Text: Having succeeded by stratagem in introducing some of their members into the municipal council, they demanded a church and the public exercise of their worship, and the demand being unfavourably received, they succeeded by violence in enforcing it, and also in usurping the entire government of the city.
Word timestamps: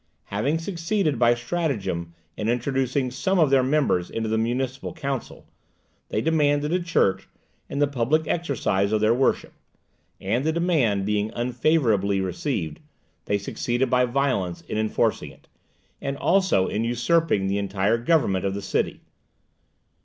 Having 0.33 0.57
succeeded 0.57 1.19
by 1.19 1.35
stratagem 1.35 2.15
in 2.35 2.49
introducing 2.49 3.11
some 3.11 3.37
of 3.37 3.51
their 3.51 3.61
members 3.61 4.09
into 4.09 4.27
the 4.27 4.35
municipal 4.39 4.93
council, 4.93 5.45
they 6.09 6.21
demanded 6.21 6.73
a 6.73 6.81
church 6.81 7.27
and 7.69 7.79
the 7.79 7.85
public 7.85 8.27
exercise 8.27 8.91
of 8.91 8.99
their 8.99 9.13
worship, 9.13 9.53
and 10.19 10.43
the 10.43 10.51
demand 10.51 11.05
being 11.05 11.29
unfavourably 11.35 12.19
received, 12.19 12.79
they 13.25 13.37
succeeded 13.37 13.91
by 13.91 14.05
violence 14.05 14.61
in 14.61 14.75
enforcing 14.75 15.29
it, 15.29 15.47
and 16.01 16.17
also 16.17 16.65
in 16.67 16.83
usurping 16.83 17.45
the 17.45 17.59
entire 17.59 17.99
government 17.99 18.43
of 18.43 18.55
the 18.55 18.61
city. 18.63 19.01